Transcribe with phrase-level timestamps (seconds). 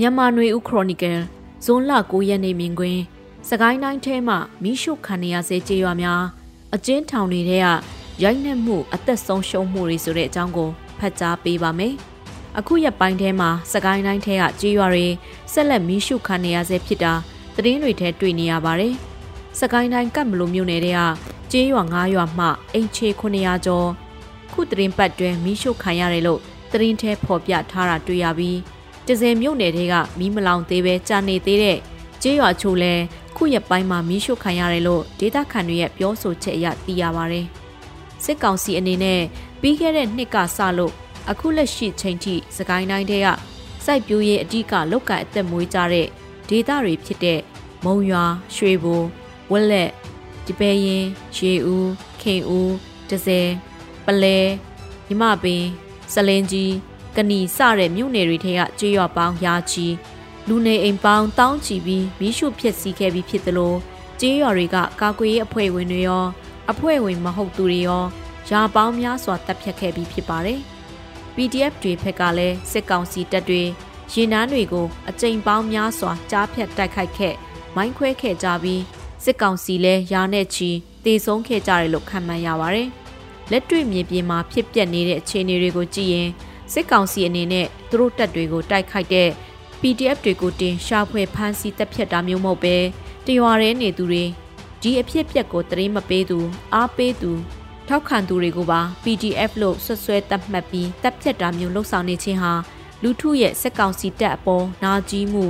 [0.00, 1.20] မြန်မာနွေဦးခရိုနီကယ်
[1.64, 3.02] ဇွန်လ9ရက်နေ့မြင်ကွင်း
[3.48, 6.22] စကိုင်းတိုင်းထဲမှာမိရှုခံရရစေကြေးရွာများ
[6.74, 7.52] အကျဉ်းထောင်တွေက
[8.22, 11.94] ရိုက်နှက်မှုအသက်ဆုံးရှုံးမှုတွေဆိုတဲ့အကြောင်းကိုဖတ်ကြားပေးပါမယ်။
[12.58, 15.06] အခုရက်ပိုင်းထဲမှာစကိုင်းတိုင်းထဲကကြေးရွာတွေ
[15.52, 17.12] ဆက်လက်မိရှုခံရရစေဖြစ်တာ
[17.54, 18.94] သတင်းတွေထဲတွေ့နေရပါတယ်။
[19.58, 21.00] စကိုင်းတိုင်းကပ်မလို့မြို့နယ်တွေက
[21.52, 23.88] ကြေးရွာ9ရွာမှအိမ်ချေ900ကျော်
[24.52, 26.40] ခုသတင်းပတ်တွင်မိရှုခံရတယ်လို့
[26.70, 28.58] သတင်းထဲဖော်ပြထားတာတွေ့ရပြီး
[29.06, 31.78] တစင်မြို့နယ်တွေကမီးမလောင်သေးပဲကြာနေသေးတဲ့
[32.22, 32.94] ကျေးရွာချို့လဲ
[33.36, 37.40] ခုရက်ပိုင်းမှာမီးရှို့ခံရတယ်လို့ဒေသခံတွေရဲ့ပြောဆိုချက်အရသိရပါဗျ။
[38.24, 39.22] စစ်ကောင်စီအနေနဲ့
[39.60, 40.92] ပြီးခဲ့တဲ့နှစ်ကစလို့
[41.30, 43.28] အခုလက်ရှိချိန်ထိစကိုင်းတိုင်းတွေက
[43.84, 46.06] စိုက်ပျိုးရေးအ धिक လောက်ကန်အသက်မွေးကြတဲ့
[46.48, 47.40] ဒေသတွေဖြစ်တဲ့
[47.84, 49.02] မုံရွာရွှေဘို
[49.52, 49.90] ဝက်လက်
[50.46, 51.04] ဒီပဲရင်
[51.36, 52.72] ရေဦးခင်ဦး
[53.10, 53.48] ဒဇယ်
[54.06, 54.38] ပလဲ
[55.06, 55.64] မြမပင်
[56.12, 56.72] စလင်းကြီး
[57.16, 59.86] ကဏီစတဲ့မြို့နယ်တွေထဲကကြေးရွာပေါင်းရာချီ
[60.48, 63.74] လူနေအိမ်ပေါင်းတောင်းချီပြီးမိရှုဖြစ်စီခဲ့ပြီးဖြစ်သလို
[64.20, 66.24] ကြေးရွာတွေကကာကွယ်ရေးအဖွဲ့ဝင်တွေရော
[66.70, 68.04] အဖွဲ့ဝင်မဟုတ်သူတွေရော
[68.50, 70.60] ရာပေါင်းများစွာတပ်ဖြတ်ခဲ့ပြီးဖြစ်ပါတယ်။
[71.34, 73.62] PDF တွေဖက်ကလည်းစစ်ကောင်စီတပ်တွေ
[74.12, 77.34] ရင်နှန်းတွေကိုအကြိမ်ပေါင်းများစွာကြားဖြတ်တိုက်ခိုက်ခဲ့
[77.76, 78.82] မိုင်းခွဲခဲ့ကြပြီး
[79.24, 80.70] စစ်ကောင်စီလည်းရာနဲ့ချီ
[81.04, 82.88] တေဆုံးခဲ့ကြတယ်လို့ခန့်မှန်းရပါတယ်။
[83.50, 86.30] လက်တွေ့မြေပြင်မှာဖြစ်ပျက်နေတဲ့အခြေအနေတွေကိုကြည့်ရင်
[86.72, 89.30] စစ်ကောင်စီအနေနဲ့သူတို့တပ်တွေကိုတိုက်ခိုက်တဲ့
[89.80, 92.76] PDF တွေကိုတင်ရှာဖွေဖမ်းဆီးတပ်ဖြတ်တာမျိုးမဟုတ်ပဲ
[93.26, 94.24] တရွာရဲနေသူတွေ
[94.82, 96.38] ဒီအဖြစ်ပြက်ကိုတရင်မပေးသူ
[96.74, 97.32] အားပေးသူ
[97.88, 102.52] ထောက်ခံသူတွေကိုပါ PDF လို့ဆွဆွဲတပ်မှတ်ပြီးတပ်ဖြတ်တာမျိုးလှုပ်ဆောင်နေခြင်းဟာ
[103.02, 105.44] လူထုရဲ့စက်ကောင်စီတပ်အပေါ်နာကြီးမှု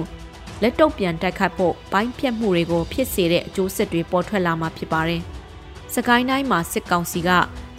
[0.62, 5.22] လက်တော့ပြန်တိုက်ခတ်ဖို့ဘိုင်းဖြတ်မှုတွေကိုဖြစ်စေတဲ့အကျိုးဆက်တွေပေါ်ထွက်လာမှာဖြစ်ပါတယ်။
[5.94, 7.30] စကိုင်းတိုင်းမှာစစ်ကောင်စီက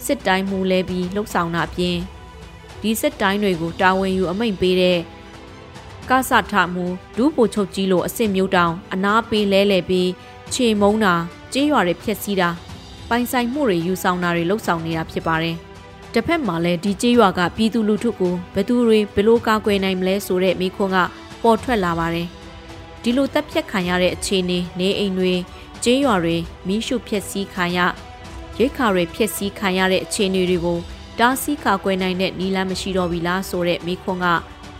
[0.06, 1.98] စစ်တိုင်းမူလဲပြီးလှုပ်ဆောင်တာအပြင်
[2.82, 4.98] ဒီစစ်တိုင်းတွေကိုတာဝန်ယူအမိန့်ပေးတဲ့
[6.08, 6.84] ကဆထမှု
[7.16, 10.10] ဒူးပိုချုပ်ကြီးလိုအစ်စ်မျိုးတောင်အနာပေးလဲလဲပြီး
[10.52, 11.14] ခြေမုံတာ
[11.52, 12.48] ကြေးရွာတွေဖျက်ဆီးတာ
[13.08, 15.56] ပိုင်ဆိုင်မှုတွေယူဆောင်တာတွေလှုပ်ဆောင်နေတာဖြစ်ပါတယ်။
[16.12, 20.98] တစ်ဖက်မှာလည်းဒီကြေးရွာကပြည်သူလူထုကိုဘယ်သူတွေဘယ်လိုကာကွယ်နိုင်မလဲဆိုတဲ့မိခွန်းက
[21.42, 22.28] ပေါ်ထွက်လာပါတယ်။
[23.02, 25.34] ဒီလိုတပ်ဖြတ်ခံရတဲ့အခြေအနေနေအိမ်တွေ
[25.84, 27.78] ကြေးရွာတွေမိရှုဖျက်ဆီးခံရ
[28.58, 30.78] ရိတ်ခါတွေဖျက်ဆီးခံရတဲ့အခြေအနေတွေကို
[31.20, 34.26] တားဆီးကာကွယ်နိုင်တဲ့နီလန်းမရှိတော့ပြီလားဆိုတဲ့မိခွန်းက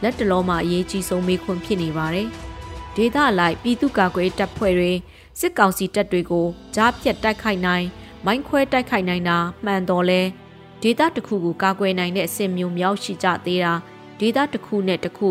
[0.02, 2.28] လက်တလုံးမှာအရေးကြီးဆုံးမိခွန်းဖြစ်နေပါတယ်။
[2.96, 4.92] ဒေသလိုက်ပြည်သူ့ကာကွယ်တပ်ဖွဲ့တွေ
[5.40, 7.86] စစ်ကောင်စီတပ်တွေကိုကြားဖြတ်တိုက်ခိုက်နိုင်
[8.24, 10.22] မိုင်းခွဲတိုက်ခိုက်နိုင်တာမှန်တော်လဲ
[10.82, 13.72] ဒေသတစ်ခုကိုကာကွယ်နိုင်တဲ့အဆင့်မျိုးမြောက်ရှိကြသေးတာ
[14.20, 15.30] ဒေသတစ်ခုနဲ့တစ်ခု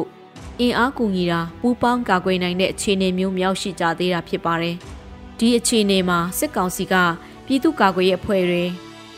[0.60, 4.76] အင်အားကူညီတာပူးပေါင်းကာကွယ်နိုင်တဲ့အခြေအနေမျိုးမြောက်ရှိကြသေးတာဖြစ်ပါတယ်။
[5.40, 6.96] ဒီအခြေအနေမှာစစ်ကောင်စီက
[7.46, 8.64] ပြည်သူ့ကာကွယ်ရေးအဖွဲ့တွေ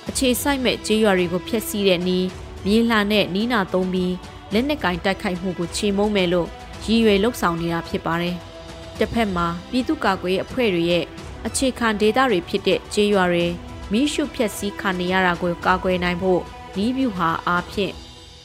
[0.09, 2.28] အခြေဆိုင်မဲ့ကြေးရွာတွေကိုဖျက်ဆီးတဲ့နီး
[2.66, 4.14] မြေလှန်နဲ့နီးနာသုံးပြီး
[4.53, 6.47] လက်နက်ကင်တိုက်ခိုက်မှုကိုချေမုန်းမယ်လို့
[6.86, 8.36] ရည်ရွယ်လှုပ်ဆောင်နေတာဖြစ်ပါတယ်။
[9.00, 11.06] တစ်ဖက်မှာပြည်သူ့ကာကွယ်ရေးအဖွဲ့တွေရဲ့
[11.48, 13.46] အခြေခံဒေသတွေဖြစ်တဲ့ကြေးရွာတွေ
[13.92, 16.42] မိရှုဖျက်ဆီးခံနေရတာကိုကာကွယ်နိုင်ဖို့
[16.78, 17.94] နီးဗျူဟာအားဖြင့်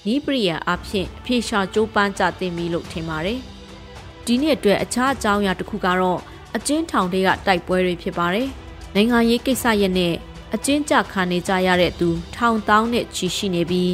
[0.06, 3.40] နီးပရိယာအားဖြင့်အဖေရှာကြိုးပမ်းကြသင့်ပြီလို့ထင်ပါတယ်။
[4.26, 6.20] ဒီနေ့အတွက်အခြားအကြောင်းအရာတစ်ခုကတော့
[6.56, 8.48] အကျဉ်းထောင်တွေကတိုက်ပွဲတွေဖြစ်ပါတယ်။
[8.94, 10.14] နိုင်ငံရေးကိစ္စရဲ့နဲ့
[10.52, 13.92] အကျဉ်းချခံနေကြရတဲ့သူထောင်တောင်းနဲ့ချီရှိနေပြီး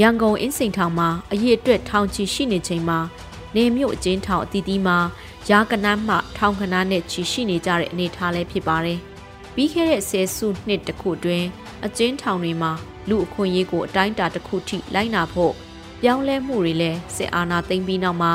[0.00, 2.98] ရန်ကုန်အင်းစိန်ထောင်မှာအရေးအတွက်ထောင်ချီရှိနေချိန်မှာ
[3.54, 4.98] နေမြို့အကျဉ်းထောင်အသီးသီးမှာ
[5.50, 8.98] ရာကနန်းမှထောင်ကနန်းနဲ့ချီရှိနေကြတဲ့အနေအထားလည်းဖြစ်ပါတယ်။
[9.54, 11.44] ပြီးခဲ့တဲ့ဆယ်စုနှစ်တခုတွင်
[11.84, 12.72] အကျဉ်းထောင်တွေမှာ
[13.08, 15.52] လူအခွင့်အရေးကိုအတိုင်းအတာတစ်ခုထိလိုက်နာဖို့
[16.00, 18.32] ပြောင်းလဲမှုတွေလည်းစစ်အာဏာသိမ်းပြီးနောက်မှာ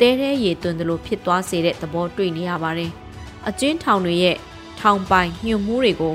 [0.00, 2.90] တဲတဲရေသွင်းသလိုဖြစ်သွားစေတဲ့သဘောတွေ့နေရပါတယ်။
[3.48, 4.36] အကျဉ်းထောင်တွေရဲ့
[4.80, 6.14] ထောင်ပိုင်ညှို့မှုတွေကို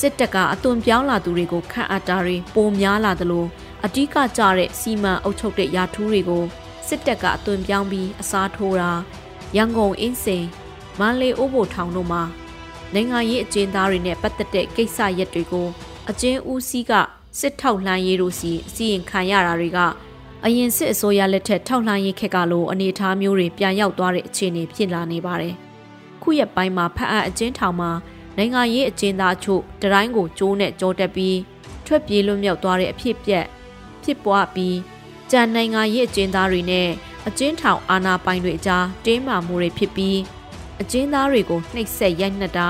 [0.00, 3.46] စစ်တပ်ကအသွင်ပြောင်းလာသူတွေကိုခန့်အပ်တာတွေပိုများလာသလို
[3.84, 6.44] အဓိကကျတဲ့စီမံအုပ်ချုပ်တဲ့ယာထူးတွေကို
[6.88, 8.90] စစ်တပ်ကအသွင်ပြောင်းပြီးအစားထိုးတာ
[9.56, 10.46] ရန်ကုန်အင်းစိန်
[10.98, 12.22] မန္တလေးအိုးဘိုထောင်တို့မှာ
[12.94, 15.68] နိုင်ငံရေးအကျဉ်းသားတွေနဲ့ပတ်သက်တဲ့ကိစ္စရပ်တွေကို
[16.10, 16.92] အကျဉ်းဦးစီးက
[17.40, 19.78] စစ်ထောက်လှမ်းရေးတို့စီအစီရင်ခံရတာတွေက
[20.44, 25.54] အရင်စစ်အစိုးရလက်ထက်ထောက်လှမ်းရေးခက်ကလိုအနေအထားမျိုးတွေပြန်ရောက်သွားတဲ့အခြေအနေဖြစ်လာနေပါတယ်။
[26.22, 27.90] ခုရက်ပိုင်းမှာဖတ်အပ်အကျဉ်းထောင်မှာ
[28.36, 31.38] နိုင်ငံရေးအကျဉ်းသားချို့တတိုင်းကိုကျိုးနဲ့ကြောတက်ပြီး
[31.86, 33.46] ထွက်ပြေးလွတ်မြောက်သွားတဲ့အဖြစ်ပြက်
[34.02, 34.76] ဖြစ်ပွားပြီး
[35.30, 36.88] ကြံနိုင်ငံရေးအကျဉ်းသားတွေနဲ့
[37.28, 40.18] အကျဉ်းထောင်အာဏာပိုင်တွေအကြားတင်းမာမှုတွေဖြစ်ပြီး
[40.80, 42.68] အကျဉ်းသားတွေကိုနှိပ်စက်ရိုက်နှက်တာ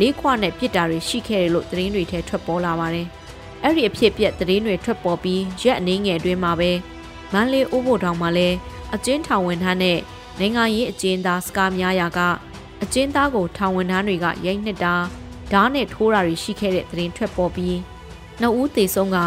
[0.00, 3.06] လေးခွနဲ့ပြစ်တာတွေရှိခဲ့တယ်လို့သတင်းတွေထဲထွက်ပေါ်လာပါတယ်။
[3.62, 6.70] အဲ့ဒီအဖြစ်ပြက်သတင်းတွေထွက်ပေါ်ပြီးရက်အနည်းငယ်အတွင်းမှာပဲ
[7.32, 8.48] မန်းလေးအိုးဘိုတောင်မှာလဲ
[8.94, 9.98] အကျဉ်းထောင်ဝန်ထမ်းနဲ့
[10.38, 12.20] နိုင်ငံရေးအကျဉ်းသားစကားများရာက
[12.82, 14.94] အကျဉ်းသားကိုထောင်ဝန်ထမ်းတွေကရိုက်နှက်တာ
[15.52, 17.78] ဓားနဲ့ထိုးတာတွေရှိခဲ့တဲ့သတင်းထွက်ပေါ်ပြီး
[18.40, 19.18] နှစ်ဦးသေဆုံးက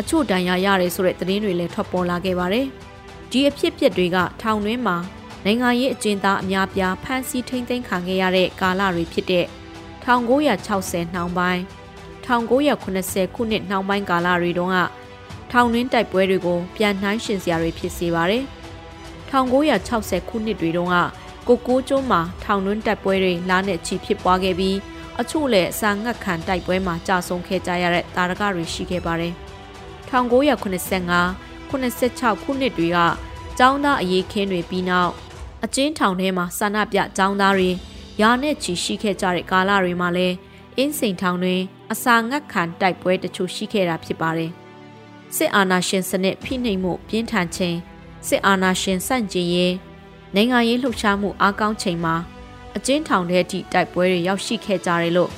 [0.00, 2.66] အချို့ဒဏ်ရာရတယ်ဆိုတဲ့သတင်းတွေလည်းထွက်ပေါ်လာခဲ့ပါတယ်။
[3.30, 4.96] ဒီအဖြစ်အပျက်တွေကထောင်တွင်းမှာ
[5.44, 9.46] နိုင်ငံရေးအကျဉ်းသားအများပြားဖမ်းဆီးထိန်းသိမ်းခံခဲ့ရတဲ့ကာလတွေဖြစ်တဲ့
[10.04, 11.62] 1960နှောင်းပိုင်း
[12.24, 14.78] 1980ခုနှစ်နှောင်းပိုင်းကာလတွေတုန်းက
[15.50, 18.44] ထောင်တွင်းတိုက်ပွဲတွေကိုပြန်နှိုင်းရှင်စရာတွေဖြစ်စေပါတယ်။
[19.30, 20.96] 1960ခုနှစ်တွေတုန်းက
[21.48, 24.76] ကိုကိုးကျွန်းမှာထောင်တွင်းတိုက်ပွဲတွေလာနဲ့ချီဖြစ်ပွားခဲ့ပြီး
[25.20, 29.32] အချို့လည်းအစာငတ်ခံတိုက်ပွဲမှာကြာဆုံးခဲ့ကြရတဲ့တာရကတွေရှိခဲ့ပါတယ်။
[30.10, 30.10] 1985
[31.70, 32.98] 86ခုနှစ်တွေက
[33.58, 35.12] ចောင်းသားအရေးခင်းတွေပြီးနောက်
[35.64, 37.70] အကျဉ်းထောင်ထဲမှာဆန္ဒပြចောင်းသားတွေ
[38.20, 40.36] ရာနဲ့ချီရှိခဲ့ကြတဲ့ကာလတွေမှာလည်း
[40.76, 41.60] အင်းစိန်ထောင်တွင်
[41.92, 44.50] အစာငတ်ခံတိုက်ပွဲတချို့ရှိခဲ့တာဖြစ်ပါတယ်။
[45.36, 47.78] စစ်အာဏာရှင်စနစ်ဖိနှိပ်မှုပြင်းထန်ခြင်း
[48.28, 49.74] စစ်အာဏာရှင်ဆန့်ကျင်ရေး
[50.34, 52.14] နိုင်ငံရေးလှုပ်ရှားမှုအားကောင်းချိန်မှာ
[52.76, 55.30] အကျဉ်းထောင်ထဲထိတိုက်ပွဲတွေရောက်ရှိခဲ့ကြတယ်လို့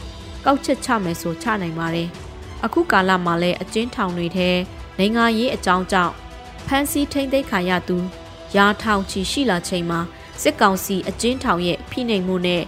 [0.44, 2.08] ကောက်ချက်ချမယ်ဆိုချနိုင်ပါတယ်။
[2.64, 4.50] အခုကာလမှာလည်းအကျဉ်းထောင်တွေထဲ
[4.98, 6.14] နိုင်ငံရေးအကြောင်းကြောင့်
[6.66, 7.96] ဖမ်းဆီးထိန်းသိမ်းခံရသူ
[8.56, 10.00] ရာထောင်ချီရှိလာချိန်မှာ
[10.42, 12.62] စစ်ကောင်စီအကျဉ်းထောင်ရဲ့ဖိနှိပ်မှုနဲ့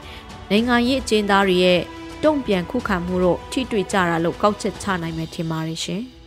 [0.50, 1.80] နိုင်ငံရေးအကျဉ်းသားတွေရဲ့
[2.24, 6.02] တုံ့ပြန်ခုခံမှုတို့ထိတွေ့ကြတာလို့ကောက်ချက်ချနိုင်မယ်ထင်ပါတယ်ရှင်။